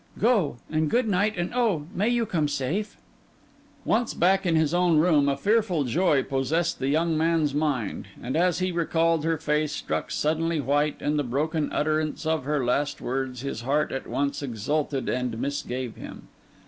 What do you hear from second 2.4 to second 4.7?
safe!' Once back in